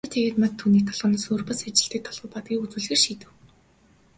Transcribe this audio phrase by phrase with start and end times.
[0.03, 3.29] Одоо тэрээр Мад түүний толгойноос өөр бас ажилладаг толгой байдгийг үзүүлэхээр шийдэв.